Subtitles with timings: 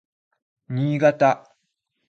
[0.73, 1.29] Niigata